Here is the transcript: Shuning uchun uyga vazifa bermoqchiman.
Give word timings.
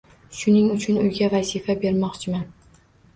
Shuning 0.37 0.69
uchun 0.75 0.95
uyga 1.01 1.27
vazifa 1.33 1.75
bermoqchiman. 1.83 2.49